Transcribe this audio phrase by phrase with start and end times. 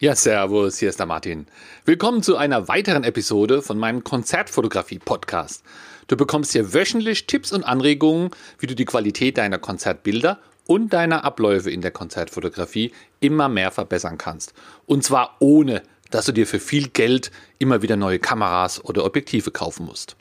[0.00, 1.48] Ja, servus, hier ist der Martin.
[1.84, 5.64] Willkommen zu einer weiteren Episode von meinem Konzertfotografie-Podcast.
[6.06, 8.30] Du bekommst hier wöchentlich Tipps und Anregungen,
[8.60, 10.38] wie du die Qualität deiner Konzertbilder
[10.68, 14.54] und deiner Abläufe in der Konzertfotografie immer mehr verbessern kannst.
[14.86, 15.82] Und zwar ohne,
[16.12, 20.14] dass du dir für viel Geld immer wieder neue Kameras oder Objektive kaufen musst.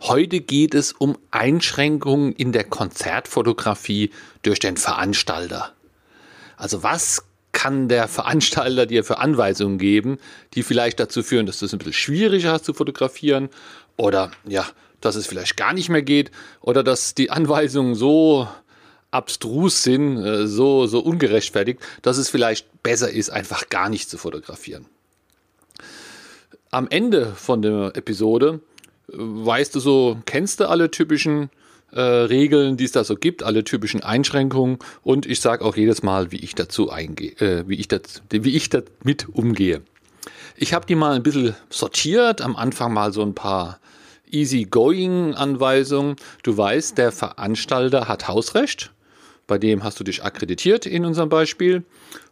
[0.00, 4.10] Heute geht es um Einschränkungen in der Konzertfotografie
[4.42, 5.74] durch den Veranstalter.
[6.56, 7.22] Also was
[7.56, 10.18] kann der Veranstalter dir für Anweisungen geben,
[10.52, 13.48] die vielleicht dazu führen, dass du es ein bisschen schwieriger hast zu fotografieren
[13.96, 14.66] oder ja,
[15.00, 16.30] dass es vielleicht gar nicht mehr geht
[16.60, 18.46] oder dass die Anweisungen so
[19.10, 24.18] abstrus sind, äh, so, so ungerechtfertigt, dass es vielleicht besser ist, einfach gar nicht zu
[24.18, 24.84] fotografieren.
[26.70, 28.60] Am Ende von der Episode
[29.08, 31.48] äh, weißt du so, kennst du alle typischen
[31.92, 36.02] äh, Regeln, die es da so gibt, alle typischen Einschränkungen und ich sage auch jedes
[36.02, 39.82] Mal, wie ich dazu eingehe, äh, wie ich das, wie ich damit umgehe.
[40.56, 43.78] Ich habe die mal ein bisschen sortiert, am Anfang mal so ein paar
[44.30, 46.16] Easy-Going-Anweisungen.
[46.42, 48.90] Du weißt, der Veranstalter hat Hausrecht
[49.46, 51.84] bei dem hast du dich akkreditiert in unserem Beispiel.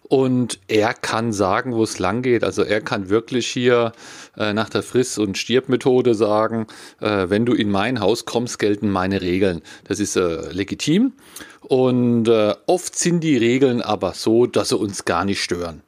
[0.07, 2.45] Und er kann sagen, wo es lang geht.
[2.45, 3.93] Also er kann wirklich hier
[4.37, 6.67] äh, nach der Friss- und Stirbmethode sagen,
[7.01, 9.63] äh, wenn du in mein Haus kommst, gelten meine Regeln.
[9.85, 11.15] Das ist äh, legitim.
[11.61, 15.83] Und äh, oft sind die Regeln aber so, dass sie uns gar nicht stören.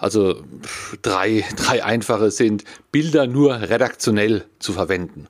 [0.00, 0.42] Also
[1.02, 5.28] drei, drei einfache sind, Bilder nur redaktionell zu verwenden.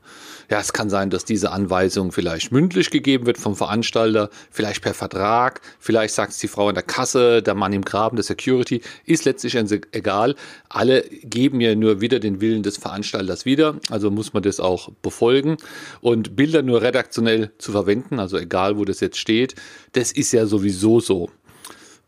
[0.51, 4.95] Ja, es kann sein, dass diese Anweisung vielleicht mündlich gegeben wird vom Veranstalter, vielleicht per
[4.95, 8.81] Vertrag, vielleicht sagt es die Frau in der Kasse, der Mann im Graben, der Security,
[9.05, 9.55] ist letztlich
[9.93, 10.35] egal.
[10.69, 14.91] Alle geben ja nur wieder den Willen des Veranstalters wieder, also muss man das auch
[15.03, 15.57] befolgen.
[16.01, 19.55] Und Bilder nur redaktionell zu verwenden, also egal wo das jetzt steht,
[19.93, 21.31] das ist ja sowieso so.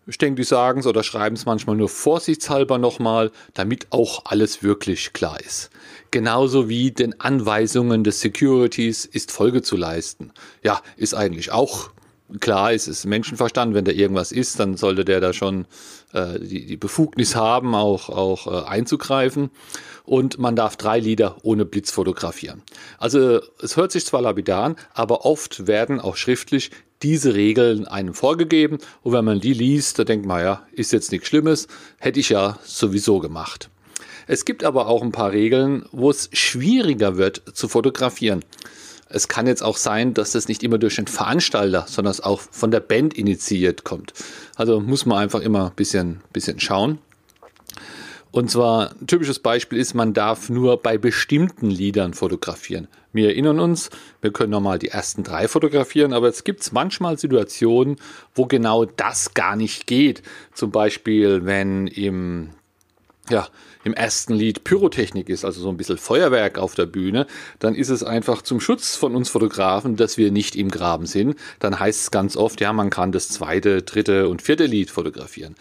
[0.09, 4.63] Ich denke, die sagen es oder schreiben es manchmal nur vorsichtshalber nochmal, damit auch alles
[4.63, 5.71] wirklich klar ist.
[6.13, 10.33] Genauso wie den Anweisungen des Securities ist Folge zu leisten.
[10.63, 11.91] Ja, ist eigentlich auch
[12.41, 15.67] klar, es ist Menschenverstand, wenn da irgendwas ist, dann sollte der da schon
[16.13, 19.51] äh, die, die, Befugnis haben, auch, auch äh, einzugreifen.
[20.05, 22.63] Und man darf drei Lieder ohne Blitz fotografieren.
[22.99, 26.71] Also es hört sich zwar lapidar an, aber oft werden auch schriftlich
[27.03, 31.13] diese Regeln einem vorgegeben und wenn man die liest, da denkt man ja, ist jetzt
[31.13, 31.69] nichts Schlimmes,
[31.99, 33.71] hätte ich ja sowieso gemacht.
[34.27, 38.45] Es gibt aber auch ein paar Regeln, wo es schwieriger wird zu fotografieren.
[39.09, 42.73] Es kann jetzt auch sein, dass das nicht immer durch den Veranstalter, sondern auch von
[42.73, 44.13] der Band initiiert kommt.
[44.57, 46.99] Also muss man einfach immer ein bisschen, bisschen schauen.
[48.37, 52.87] Und zwar ein typisches Beispiel ist, man darf nur bei bestimmten Liedern fotografieren.
[53.15, 53.89] Wir erinnern uns,
[54.21, 57.97] wir können nochmal die ersten drei fotografieren, aber es gibt manchmal Situationen,
[58.35, 60.23] wo genau das gar nicht geht.
[60.53, 62.51] Zum Beispiel, wenn im
[63.31, 63.49] ja,
[63.83, 67.27] im ersten Lied Pyrotechnik ist, also so ein bisschen Feuerwerk auf der Bühne,
[67.59, 71.37] dann ist es einfach zum Schutz von uns Fotografen, dass wir nicht im Graben sind.
[71.59, 75.57] Dann heißt es ganz oft, ja, man kann das zweite, dritte und vierte Lied fotografieren.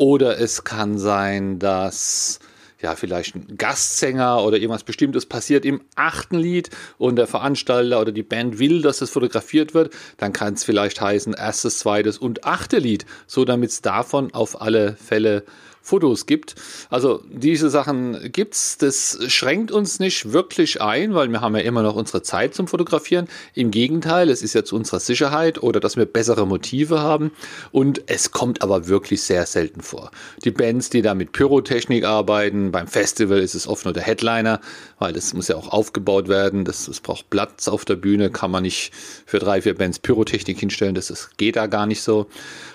[0.00, 2.38] Oder es kann sein, dass
[2.80, 8.10] ja, vielleicht ein Gastsänger oder irgendwas Bestimmtes passiert im achten Lied und der Veranstalter oder
[8.10, 12.44] die Band will, dass es fotografiert wird, dann kann es vielleicht heißen erstes, zweites und
[12.44, 15.44] achte Lied, so damit es davon auf alle Fälle
[15.82, 16.54] Fotos gibt.
[16.88, 18.78] Also diese Sachen gibt's.
[18.78, 22.68] Das schränkt uns nicht wirklich ein, weil wir haben ja immer noch unsere Zeit zum
[22.68, 23.28] Fotografieren.
[23.54, 27.32] Im Gegenteil, es ist ja zu unserer Sicherheit oder dass wir bessere Motive haben.
[27.72, 30.10] Und es kommt aber wirklich sehr selten vor.
[30.44, 34.60] Die Bands, die da mit Pyrotechnik arbeiten, beim Festival ist es oft nur der Headliner,
[34.98, 36.64] weil das muss ja auch aufgebaut werden.
[36.64, 38.92] Das, das braucht Platz auf der Bühne, kann man nicht
[39.26, 40.94] für drei, vier Bands Pyrotechnik hinstellen.
[40.94, 42.26] Das, das geht da gar nicht so.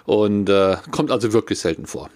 [0.05, 2.09] Und äh, kommt also wirklich selten vor.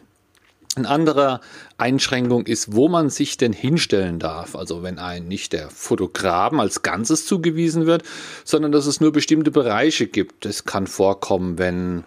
[0.79, 1.41] Eine andere
[1.77, 4.55] Einschränkung ist, wo man sich denn hinstellen darf.
[4.55, 8.03] Also wenn ein nicht der Fotograben als Ganzes zugewiesen wird,
[8.43, 10.45] sondern dass es nur bestimmte Bereiche gibt.
[10.45, 12.03] Es kann vorkommen, wenn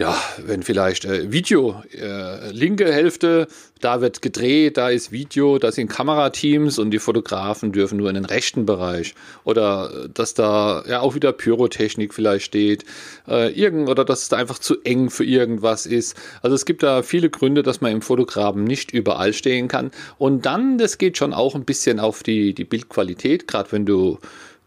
[0.00, 3.48] ja, wenn vielleicht äh, Video, äh, linke Hälfte,
[3.82, 8.14] da wird gedreht, da ist Video, da sind Kamerateams und die Fotografen dürfen nur in
[8.14, 9.14] den rechten Bereich.
[9.44, 12.86] Oder äh, dass da ja auch wieder Pyrotechnik vielleicht steht,
[13.28, 16.16] äh, irgend, oder dass es da einfach zu eng für irgendwas ist.
[16.40, 19.90] Also es gibt da viele Gründe, dass man im Fotografen nicht überall stehen kann.
[20.16, 24.18] Und dann, das geht schon auch ein bisschen auf die, die Bildqualität, gerade wenn du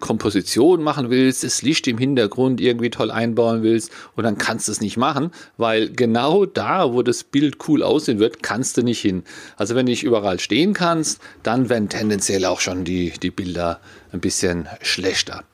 [0.03, 4.73] Komposition machen willst, das Licht im Hintergrund irgendwie toll einbauen willst und dann kannst du
[4.73, 9.00] es nicht machen, weil genau da, wo das Bild cool aussehen wird, kannst du nicht
[9.00, 9.23] hin.
[9.55, 13.79] Also wenn du nicht überall stehen kannst, dann werden tendenziell auch schon die, die Bilder
[14.11, 15.45] ein bisschen schlechter.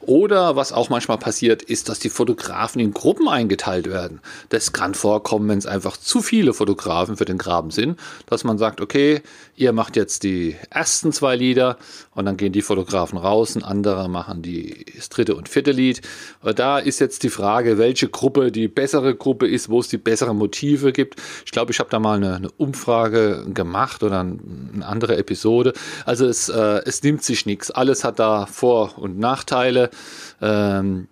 [0.00, 4.20] Oder was auch manchmal passiert, ist, dass die Fotografen in Gruppen eingeteilt werden.
[4.48, 8.56] Das kann vorkommen, wenn es einfach zu viele Fotografen für den Graben sind, dass man
[8.56, 9.20] sagt, okay,
[9.56, 11.76] ihr macht jetzt die ersten zwei Lieder
[12.14, 16.00] und dann gehen die Fotografen raus, und andere machen die, das dritte und vierte Lied.
[16.56, 20.38] Da ist jetzt die Frage, welche Gruppe die bessere Gruppe ist, wo es die besseren
[20.38, 21.20] Motive gibt.
[21.44, 24.38] Ich glaube, ich habe da mal eine, eine Umfrage gemacht oder eine
[24.80, 25.74] andere Episode.
[26.06, 27.70] Also es, äh, es nimmt sich nichts.
[27.70, 29.89] Alles hat da Vor- und Nachteile.
[30.40, 31.08] Ähm,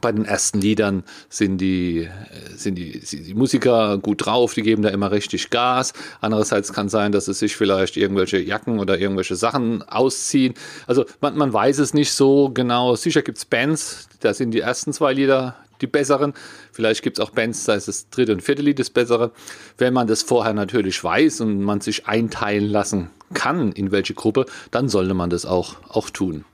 [0.00, 2.08] bei den ersten Liedern sind die,
[2.54, 5.92] sind die, die Musiker gut drauf, die geben da immer richtig Gas.
[6.20, 10.54] Andererseits kann sein, dass es sich vielleicht irgendwelche Jacken oder irgendwelche Sachen ausziehen.
[10.86, 12.94] Also man, man weiß es nicht so genau.
[12.94, 16.32] Sicher gibt es Bands, da sind die ersten zwei Lieder die besseren.
[16.72, 19.32] Vielleicht gibt es auch Bands, da ist das dritte und vierte Lied das bessere.
[19.76, 24.46] Wenn man das vorher natürlich weiß und man sich einteilen lassen kann, in welche Gruppe,
[24.70, 26.44] dann sollte man das auch, auch tun.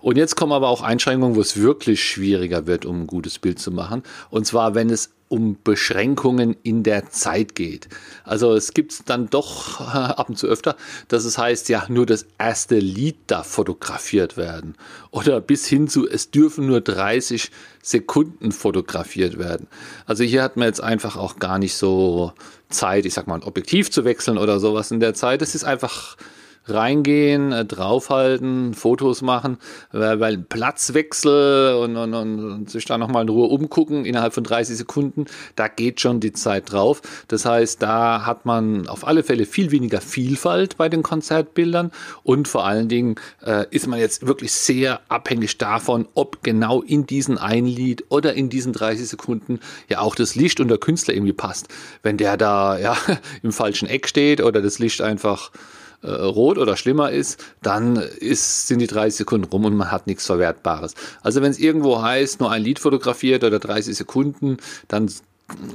[0.00, 3.58] Und jetzt kommen aber auch Einschränkungen, wo es wirklich schwieriger wird, um ein gutes Bild
[3.58, 4.02] zu machen.
[4.30, 7.88] Und zwar, wenn es um Beschränkungen in der Zeit geht.
[8.24, 10.76] Also es gibt dann doch ab und zu öfter,
[11.06, 14.74] dass es heißt, ja, nur das erste Lied darf fotografiert werden.
[15.12, 19.68] Oder bis hin zu, es dürfen nur 30 Sekunden fotografiert werden.
[20.04, 22.32] Also hier hat man jetzt einfach auch gar nicht so
[22.68, 25.42] Zeit, ich sag mal, ein Objektiv zu wechseln oder sowas in der Zeit.
[25.42, 26.16] Es ist einfach
[26.66, 29.58] reingehen, äh, draufhalten, Fotos machen,
[29.92, 34.76] weil, weil Platzwechsel und, und, und sich da nochmal in Ruhe umgucken innerhalb von 30
[34.76, 35.26] Sekunden,
[35.56, 37.02] da geht schon die Zeit drauf.
[37.28, 41.90] Das heißt, da hat man auf alle Fälle viel weniger Vielfalt bei den Konzertbildern
[42.22, 47.06] und vor allen Dingen äh, ist man jetzt wirklich sehr abhängig davon, ob genau in
[47.06, 51.14] diesen ein Lied oder in diesen 30 Sekunden ja auch das Licht und der Künstler
[51.14, 51.68] irgendwie passt.
[52.02, 52.96] Wenn der da ja
[53.42, 55.50] im falschen Eck steht oder das Licht einfach
[56.02, 60.06] äh, rot oder schlimmer ist, dann ist, sind die 30 Sekunden rum und man hat
[60.06, 60.94] nichts Verwertbares.
[61.22, 64.58] Also wenn es irgendwo heißt, nur ein Lied fotografiert oder 30 Sekunden,
[64.88, 65.10] dann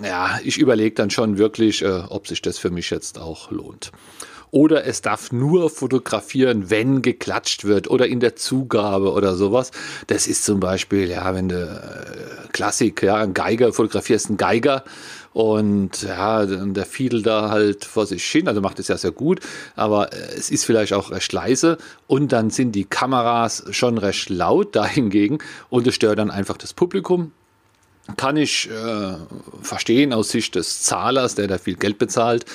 [0.03, 3.91] ja, ich überlege dann schon wirklich, äh, ob sich das für mich jetzt auch lohnt
[4.55, 9.71] oder es darf nur fotografieren, wenn geklatscht wird oder in der Zugabe oder sowas.
[10.07, 14.85] Das ist zum Beispiel, ja, wenn du äh, Klassik, ja, ein Geiger fotografierst, einen Geiger
[15.35, 19.41] und ja, der fiedel da halt vor sich hin, also macht es ja sehr gut,
[19.75, 21.77] aber äh, es ist vielleicht auch recht leise
[22.07, 25.39] und dann sind die Kameras schon recht laut dahingegen
[25.69, 27.33] und es stört dann einfach das Publikum
[28.15, 29.15] kann ich äh,
[29.61, 32.45] verstehen aus Sicht des Zahlers, der da viel Geld bezahlt.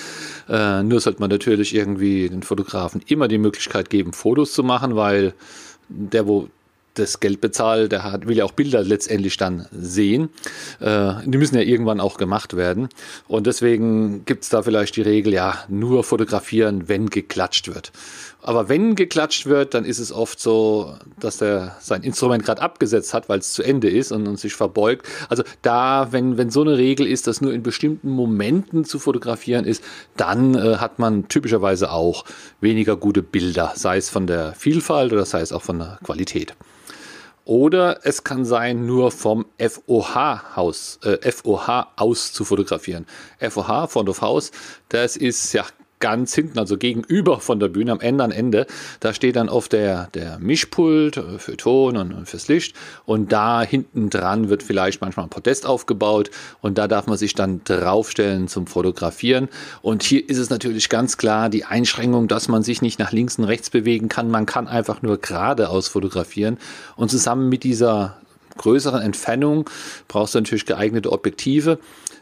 [0.48, 4.94] Äh, nur sollte man natürlich irgendwie den Fotografen immer die Möglichkeit geben, Fotos zu machen,
[4.94, 5.34] weil
[5.88, 6.48] der, wo
[7.00, 10.30] das Geld bezahlt, der hat, will ja auch Bilder letztendlich dann sehen.
[10.80, 12.88] Äh, die müssen ja irgendwann auch gemacht werden.
[13.28, 17.92] Und deswegen gibt es da vielleicht die Regel, ja, nur fotografieren, wenn geklatscht wird.
[18.42, 23.12] Aber wenn geklatscht wird, dann ist es oft so, dass er sein Instrument gerade abgesetzt
[23.12, 25.06] hat, weil es zu Ende ist und, und, sich verbeugt.
[25.28, 29.66] Also da, wenn, wenn so eine Regel ist, dass nur in bestimmten Momenten zu fotografieren
[29.66, 29.84] ist,
[30.16, 32.24] dann äh, hat man typischerweise auch
[32.60, 36.54] weniger gute Bilder, sei es von der Vielfalt oder sei es auch von der Qualität.
[37.44, 43.06] Oder es kann sein, nur vom FOH-Haus, äh, FOH aus zu fotografieren.
[43.38, 44.52] FOH, Front of House,
[44.88, 45.64] das ist ja
[46.00, 48.66] ganz hinten, also gegenüber von der Bühne, am Ende Ende,
[49.00, 52.74] da steht dann oft der, der Mischpult für Ton und, fürs Licht.
[53.04, 56.30] Und da hinten dran wird vielleicht manchmal ein Podest aufgebaut.
[56.60, 59.48] Und da darf man sich dann draufstellen zum Fotografieren.
[59.82, 63.38] Und hier ist es natürlich ganz klar die Einschränkung, dass man sich nicht nach links
[63.38, 66.58] und rechts bewegen kann, man kann einfach nur geradeaus fotografieren.
[66.96, 68.16] Und zusammen mit dieser
[68.56, 69.68] größeren Entfernung
[70.08, 71.78] brauchst du natürlich geeignete Objektive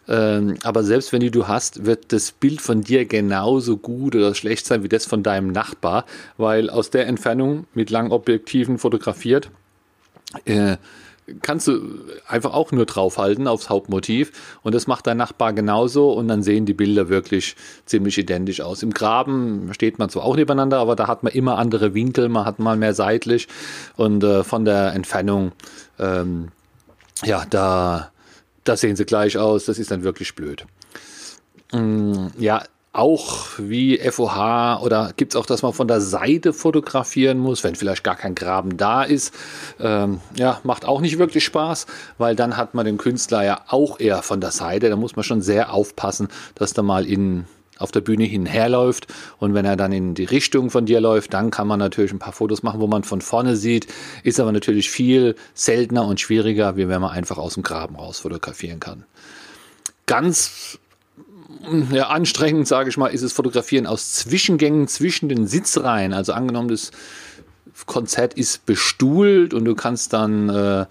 [0.09, 4.67] aber selbst wenn die du hast, wird das Bild von dir genauso gut oder schlecht
[4.67, 6.07] sein wie das von deinem Nachbar,
[6.39, 9.51] weil aus der Entfernung mit langen Objektiven fotografiert,
[10.47, 10.79] äh,
[11.43, 11.81] kannst du
[12.27, 16.65] einfach auch nur draufhalten aufs Hauptmotiv und das macht dein Nachbar genauso und dann sehen
[16.65, 18.83] die Bilder wirklich ziemlich identisch aus.
[18.83, 22.47] Im Graben steht man zwar auch nebeneinander, aber da hat man immer andere Winkel, man
[22.47, 23.47] hat mal mehr seitlich
[23.97, 25.53] und äh, von der Entfernung,
[25.99, 26.49] ähm,
[27.25, 28.11] ja, da
[28.69, 30.67] da sehen sie gleich aus, das ist dann wirklich blöd.
[31.73, 37.39] Mm, ja, auch wie FOH oder gibt es auch, dass man von der Seite fotografieren
[37.39, 39.33] muss, wenn vielleicht gar kein Graben da ist.
[39.79, 44.01] Ähm, ja, macht auch nicht wirklich Spaß, weil dann hat man den Künstler ja auch
[44.01, 44.89] eher von der Seite.
[44.89, 47.45] Da muss man schon sehr aufpassen, dass da mal in
[47.79, 49.07] auf der Bühne hinherläuft.
[49.39, 52.19] Und wenn er dann in die Richtung von dir läuft, dann kann man natürlich ein
[52.19, 53.87] paar Fotos machen, wo man von vorne sieht.
[54.23, 58.21] Ist aber natürlich viel seltener und schwieriger, wie wenn man einfach aus dem Graben raus
[58.21, 59.05] fotografieren kann.
[60.07, 60.79] Ganz
[61.91, 66.13] ja, anstrengend, sage ich mal, ist es Fotografieren aus Zwischengängen zwischen den Sitzreihen.
[66.13, 66.91] Also angenommen, das
[67.87, 70.87] Konzert ist bestuhlt und du kannst dann äh,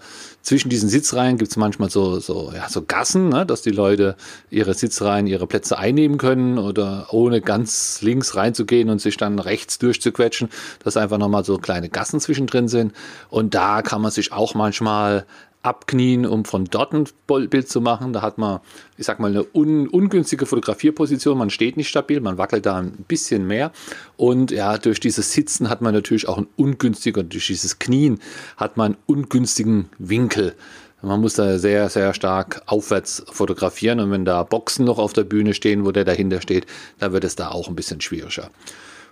[0.48, 4.16] zwischen diesen Sitzreihen gibt es manchmal so, so, ja, so Gassen, ne, dass die Leute
[4.48, 9.78] ihre Sitzreihen, ihre Plätze einnehmen können oder ohne ganz links reinzugehen und sich dann rechts
[9.78, 10.48] durchzuquetschen,
[10.82, 12.94] dass einfach nochmal so kleine Gassen zwischendrin sind.
[13.28, 15.26] Und da kann man sich auch manchmal
[15.62, 18.12] abknien, um von dort ein Bild zu machen.
[18.12, 18.60] Da hat man,
[18.96, 21.36] ich sag mal, eine un ungünstige Fotografierposition.
[21.36, 23.72] Man steht nicht stabil, man wackelt da ein bisschen mehr.
[24.16, 28.20] Und ja, durch dieses Sitzen hat man natürlich auch einen ungünstigen, durch dieses Knien
[28.56, 30.54] hat man einen ungünstigen Winkel.
[31.00, 34.00] Man muss da sehr, sehr stark aufwärts fotografieren.
[34.00, 36.66] Und wenn da Boxen noch auf der Bühne stehen, wo der dahinter steht,
[36.98, 38.50] dann wird es da auch ein bisschen schwieriger.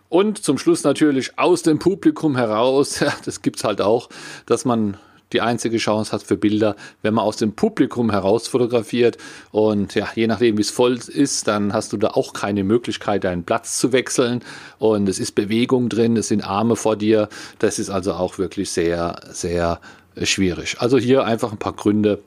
[0.09, 4.09] Und zum Schluss natürlich aus dem Publikum heraus, ja, das es halt auch,
[4.47, 4.97] dass man
[5.33, 9.19] die einzige Chance hat für Bilder, wenn man aus dem Publikum heraus fotografiert.
[9.51, 13.25] Und ja, je nachdem, wie es voll ist, dann hast du da auch keine Möglichkeit,
[13.25, 14.43] deinen Platz zu wechseln.
[14.79, 17.29] Und es ist Bewegung drin, es sind Arme vor dir.
[17.59, 19.81] Das ist also auch wirklich sehr, sehr
[20.23, 20.77] schwierig.
[20.79, 22.21] Also hier einfach ein paar Gründe,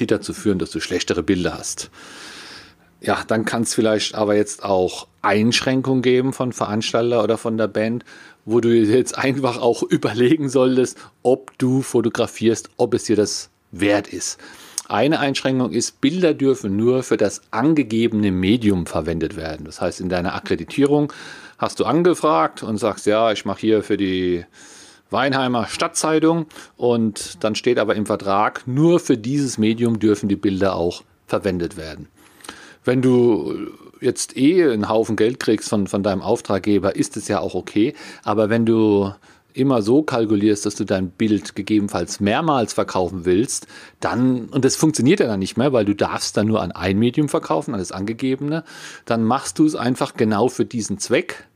[0.00, 1.90] die dazu führen, dass du schlechtere Bilder hast.
[3.00, 7.66] Ja, dann kann es vielleicht aber jetzt auch Einschränkungen geben von Veranstalter oder von der
[7.66, 8.04] Band,
[8.44, 14.08] wo du jetzt einfach auch überlegen solltest, ob du fotografierst, ob es dir das wert
[14.08, 14.38] ist.
[14.88, 19.66] Eine Einschränkung ist, Bilder dürfen nur für das angegebene Medium verwendet werden.
[19.66, 21.12] Das heißt, in deiner Akkreditierung
[21.58, 24.44] hast du angefragt und sagst, ja, ich mache hier für die
[25.10, 30.76] Weinheimer Stadtzeitung und dann steht aber im Vertrag, nur für dieses Medium dürfen die Bilder
[30.76, 32.08] auch verwendet werden.
[32.84, 33.68] Wenn du
[34.00, 37.94] jetzt eh einen Haufen Geld kriegst von, von deinem Auftraggeber, ist es ja auch okay.
[38.24, 39.12] Aber wenn du
[39.56, 43.66] immer so kalkulierst, dass du dein Bild gegebenenfalls mehrmals verkaufen willst,
[44.00, 46.98] dann, und das funktioniert ja dann nicht mehr, weil du darfst dann nur an ein
[46.98, 48.64] Medium verkaufen, an das angegebene,
[49.06, 51.46] dann machst du es einfach genau für diesen Zweck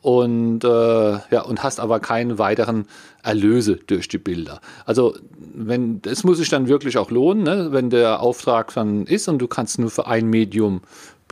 [0.00, 2.86] und, äh, ja, und hast aber keine weiteren
[3.22, 4.60] Erlöse durch die Bilder.
[4.84, 5.16] Also
[5.54, 7.68] wenn, es muss sich dann wirklich auch lohnen, ne?
[7.70, 10.82] wenn der Auftrag dann ist und du kannst nur für ein Medium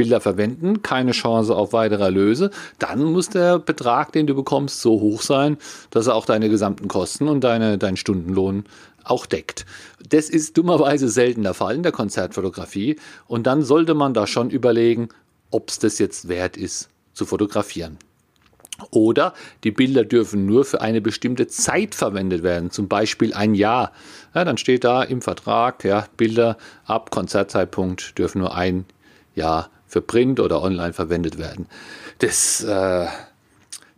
[0.01, 4.99] Bilder verwenden, keine Chance auf weitere Erlöse, dann muss der Betrag, den du bekommst, so
[4.99, 5.59] hoch sein,
[5.91, 8.65] dass er auch deine gesamten Kosten und deine, deinen Stundenlohn
[9.05, 9.67] auch deckt.
[10.09, 14.49] Das ist dummerweise selten der Fall in der Konzertfotografie und dann sollte man da schon
[14.49, 15.11] überlegen,
[15.51, 17.99] ob es das jetzt wert ist zu fotografieren.
[18.91, 23.93] Oder die Bilder dürfen nur für eine bestimmte Zeit verwendet werden, zum Beispiel ein Jahr.
[24.35, 28.87] Ja, dann steht da im Vertrag, ja, Bilder ab Konzertzeitpunkt dürfen nur ein
[29.35, 31.67] Jahr für Print oder online verwendet werden.
[32.19, 33.07] Das, äh,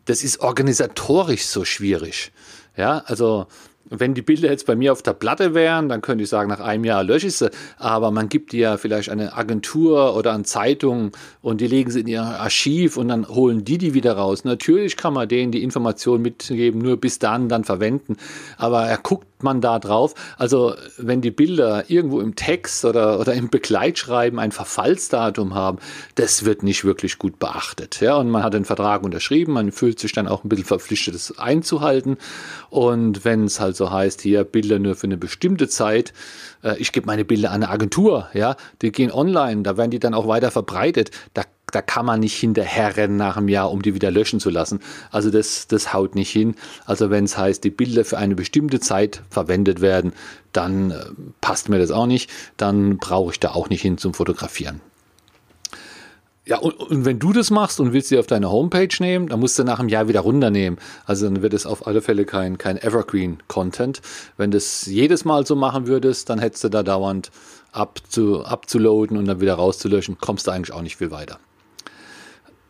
[0.06, 2.32] das ist organisatorisch so schwierig.
[2.76, 3.46] Ja, also
[3.90, 6.60] wenn die Bilder jetzt bei mir auf der Platte wären, dann könnte ich sagen, nach
[6.60, 7.50] einem Jahr lösche ich sie.
[7.76, 12.00] Aber man gibt die ja vielleicht eine Agentur oder an Zeitungen und die legen sie
[12.00, 14.44] in ihr Archiv und dann holen die die wieder raus.
[14.44, 18.16] Natürlich kann man denen die Information mitgeben, nur bis dann dann verwenden.
[18.56, 20.14] Aber er guckt man da drauf?
[20.38, 25.78] Also wenn die Bilder irgendwo im Text oder, oder im Begleitschreiben ein Verfallsdatum haben,
[26.14, 28.00] das wird nicht wirklich gut beachtet.
[28.00, 28.16] Ja?
[28.16, 31.38] Und man hat den Vertrag unterschrieben, man fühlt sich dann auch ein bisschen verpflichtet, es
[31.38, 32.16] einzuhalten.
[32.70, 36.12] Und wenn es halt so heißt, hier Bilder nur für eine bestimmte Zeit,
[36.62, 39.98] äh, ich gebe meine Bilder an eine Agentur, ja, die gehen online, da werden die
[39.98, 41.10] dann auch weiter verbreitet.
[41.34, 44.80] Da da kann man nicht hinterherrennen nach einem Jahr, um die wieder löschen zu lassen.
[45.10, 46.54] Also das, das haut nicht hin.
[46.84, 50.12] Also wenn es heißt, die Bilder für eine bestimmte Zeit verwendet werden,
[50.52, 51.04] dann äh,
[51.40, 52.30] passt mir das auch nicht.
[52.56, 54.80] Dann brauche ich da auch nicht hin zum Fotografieren.
[56.44, 59.38] Ja, und, und, wenn du das machst und willst sie auf deine Homepage nehmen, dann
[59.38, 60.78] musst du nach einem Jahr wieder runternehmen.
[61.06, 64.02] Also dann wird es auf alle Fälle kein, kein Evergreen-Content.
[64.36, 67.30] Wenn du das jedes Mal so machen würdest, dann hättest du da dauernd
[67.70, 71.38] abzu, abzuloaden und dann wieder rauszulöschen, kommst du eigentlich auch nicht viel weiter.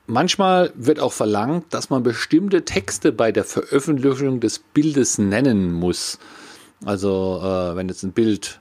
[0.07, 6.19] Manchmal wird auch verlangt, dass man bestimmte Texte bei der Veröffentlichung des Bildes nennen muss.
[6.85, 8.61] Also äh, wenn jetzt ein Bild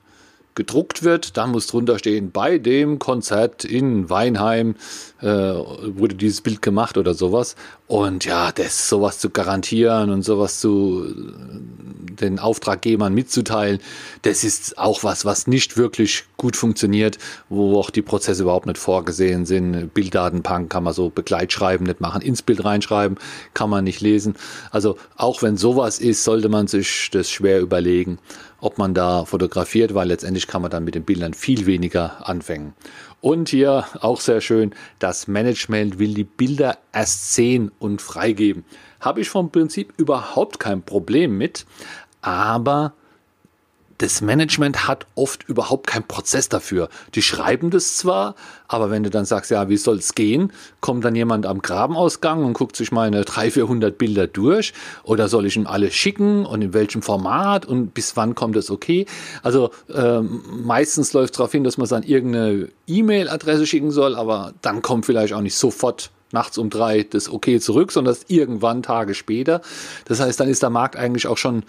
[0.54, 4.76] gedruckt wird, dann muss drunter stehen, bei dem Konzert in Weinheim
[5.22, 7.56] äh, wurde dieses Bild gemacht oder sowas.
[7.88, 11.16] Und ja, das sowas zu garantieren und sowas zu
[12.22, 13.80] den Auftraggebern mitzuteilen,
[14.22, 17.18] das ist auch was, was nicht wirklich gut funktioniert,
[17.50, 19.94] wo auch die Prozesse überhaupt nicht vorgesehen sind.
[19.94, 23.18] Bilddatenbank kann man so Begleitschreiben nicht machen, ins Bild reinschreiben,
[23.54, 24.36] kann man nicht lesen.
[24.72, 28.20] Also auch wenn sowas ist, sollte man sich das schwer überlegen,
[28.60, 32.74] ob man da fotografiert, weil letztendlich kann man dann mit den Bildern viel weniger anfangen.
[33.22, 38.66] Und hier auch sehr schön, das Management will die Bilder erst sehen und freigeben.
[39.00, 41.66] Habe ich vom Prinzip überhaupt kein Problem mit,
[42.22, 42.94] aber
[44.02, 46.90] das Management hat oft überhaupt keinen Prozess dafür.
[47.14, 48.36] Die schreiben das zwar,
[48.68, 52.44] aber wenn du dann sagst, ja, wie soll es gehen, kommt dann jemand am Grabenausgang
[52.44, 54.74] und guckt sich meine 300, 400 Bilder durch
[55.04, 58.72] oder soll ich ihm alle schicken und in welchem Format und bis wann kommt es
[58.72, 59.06] okay?
[59.44, 64.54] Also ähm, meistens läuft es darauf hin, dass man dann irgendeine E-Mail-Adresse schicken soll, aber
[64.64, 68.84] dann kommt vielleicht auch nicht sofort nachts um drei das Okay zurück, sondern das irgendwann
[68.84, 69.62] Tage später.
[70.06, 71.64] Das heißt, dann ist der Markt eigentlich auch schon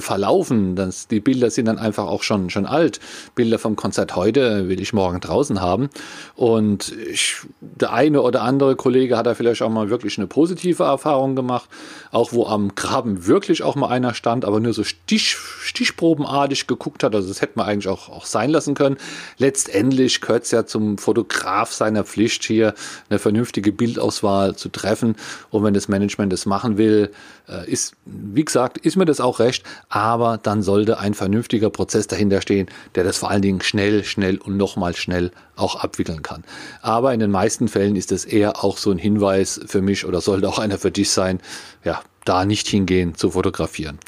[0.00, 0.76] verlaufen.
[0.76, 3.00] Das, die Bilder sind dann einfach auch schon, schon alt.
[3.34, 5.90] Bilder vom Konzert heute will ich morgen draußen haben.
[6.36, 10.82] Und ich, der eine oder andere Kollege hat da vielleicht auch mal wirklich eine positive
[10.82, 11.68] Erfahrung gemacht.
[12.10, 17.02] Auch wo am Graben wirklich auch mal einer stand, aber nur so Stich, stichprobenartig geguckt
[17.02, 17.14] hat.
[17.14, 18.96] Also das hätte man eigentlich auch, auch sein lassen können.
[19.38, 22.74] Letztendlich gehört es ja zum Fotograf seiner Pflicht, hier
[23.08, 25.16] eine vernünftige Bildauswahl zu treffen.
[25.50, 27.10] Und wenn das Management das machen will,
[27.48, 32.06] äh, ist, wie gesagt, ist mir das auch recht aber dann sollte ein vernünftiger Prozess
[32.06, 36.44] dahinter stehen, der das vor allen Dingen schnell, schnell und nochmal schnell auch abwickeln kann.
[36.82, 40.20] Aber in den meisten Fällen ist es eher auch so ein Hinweis für mich oder
[40.20, 41.40] sollte auch einer für dich sein,
[41.84, 43.98] ja, da nicht hingehen zu fotografieren.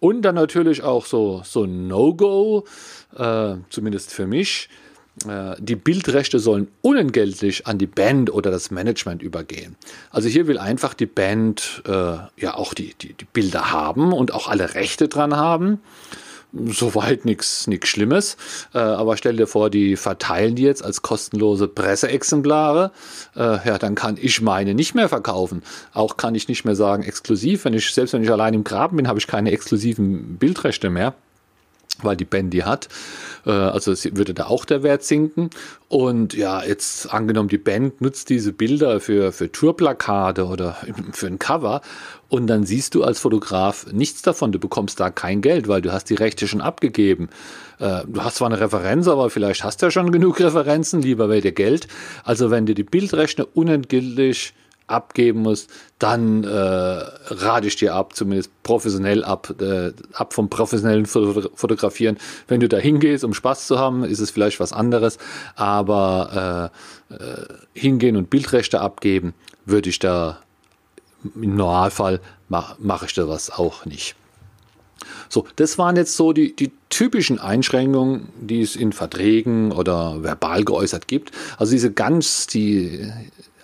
[0.00, 2.64] Und dann natürlich auch so, so ein No-Go,
[3.16, 4.68] äh, zumindest für mich,
[5.24, 9.76] die Bildrechte sollen unentgeltlich an die Band oder das Management übergehen.
[10.10, 11.90] Also hier will einfach die Band äh,
[12.36, 15.80] ja auch die, die, die, Bilder haben und auch alle Rechte dran haben.
[16.52, 18.36] Soweit nichts Schlimmes.
[18.74, 22.92] Äh, aber stell dir vor, die verteilen die jetzt als kostenlose Presseexemplare.
[23.34, 25.62] Äh, ja, dann kann ich meine nicht mehr verkaufen.
[25.94, 27.64] Auch kann ich nicht mehr sagen, exklusiv.
[27.64, 31.14] Wenn ich, selbst wenn ich allein im Graben bin, habe ich keine exklusiven Bildrechte mehr
[32.02, 32.88] weil die Band die hat.
[33.44, 35.50] Äh, also würde da auch der Wert sinken.
[35.88, 40.76] Und ja, jetzt angenommen, die Band nutzt diese Bilder für, für Tourplakate oder
[41.12, 41.80] für ein Cover
[42.28, 44.52] und dann siehst du als Fotograf nichts davon.
[44.52, 47.28] Du bekommst da kein Geld, weil du hast die Rechte schon abgegeben.
[47.78, 51.28] Äh, du hast zwar eine Referenz, aber vielleicht hast du ja schon genug Referenzen, lieber
[51.28, 51.86] wäre dir Geld.
[52.24, 54.54] Also wenn dir die Bildrechte unentgeltlich
[54.86, 61.06] abgeben musst, dann äh, rate ich dir ab, zumindest professionell ab, äh, ab vom professionellen
[61.06, 62.18] Fotografieren.
[62.48, 65.18] Wenn du da hingehst, um Spaß zu haben, ist es vielleicht was anderes,
[65.56, 66.70] aber
[67.10, 70.38] äh, äh, hingehen und Bildrechte abgeben, würde ich da
[71.34, 74.14] im Normalfall mache mach ich da was auch nicht.
[75.28, 80.64] So, das waren jetzt so die, die typischen Einschränkungen, die es in Verträgen oder verbal
[80.64, 81.32] geäußert gibt.
[81.58, 83.12] Also diese ganz, die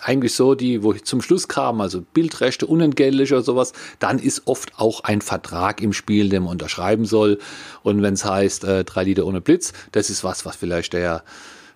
[0.01, 4.43] eigentlich so die, wo ich zum Schluss kam, also Bildrechte unentgeltlich oder sowas, dann ist
[4.45, 7.39] oft auch ein Vertrag im Spiel, den man unterschreiben soll.
[7.83, 11.23] Und wenn es heißt, äh, drei Liter ohne Blitz, das ist was, was vielleicht der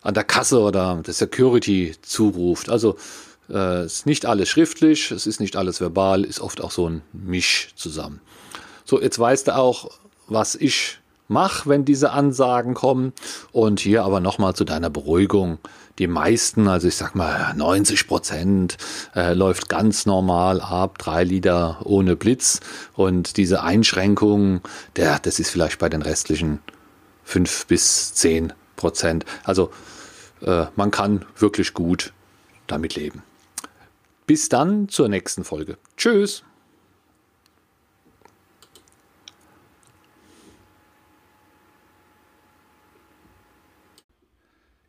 [0.01, 2.69] an der Kasse oder der Security zuruft.
[2.69, 2.95] Also
[3.49, 7.01] äh, ist nicht alles schriftlich, es ist nicht alles verbal, ist oft auch so ein
[7.11, 8.21] Misch zusammen.
[8.87, 9.89] So, jetzt weißt du auch,
[10.27, 13.11] was ich mache, wenn diese Ansagen kommen.
[13.51, 15.59] Und hier aber nochmal zu deiner Beruhigung
[15.99, 18.77] die meisten, also ich sag mal 90 Prozent,
[19.13, 22.61] äh, läuft ganz normal ab, drei Liter ohne Blitz.
[22.93, 24.61] Und diese Einschränkung,
[24.95, 26.59] der, das ist vielleicht bei den restlichen
[27.25, 29.25] fünf bis zehn Prozent.
[29.43, 29.69] Also
[30.41, 32.13] äh, man kann wirklich gut
[32.67, 33.21] damit leben.
[34.27, 35.77] Bis dann zur nächsten Folge.
[35.97, 36.43] Tschüss.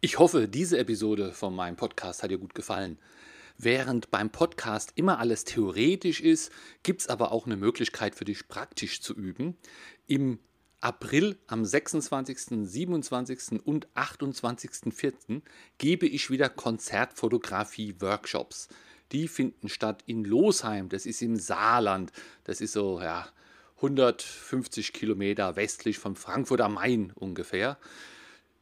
[0.00, 3.00] Ich hoffe, diese Episode von meinem Podcast hat dir gut gefallen.
[3.56, 6.52] Während beim Podcast immer alles theoretisch ist,
[6.84, 9.56] gibt es aber auch eine Möglichkeit für dich praktisch zu üben.
[10.06, 10.38] Im
[10.80, 13.60] April am 26., 27.
[13.64, 15.42] und 28.04.
[15.78, 18.68] gebe ich wieder Konzertfotografie-Workshops.
[19.10, 22.12] Die finden statt in Losheim, das ist im Saarland.
[22.44, 23.26] Das ist so ja,
[23.78, 27.78] 150 Kilometer westlich von Frankfurt am Main ungefähr.